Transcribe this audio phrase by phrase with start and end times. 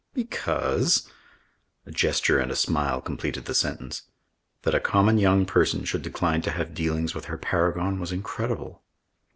[0.15, 1.07] "Because"
[1.85, 4.01] A gesture and a smile completed the sentence.
[4.63, 8.81] That a common young person should decline to have dealings with her paragon was incredible.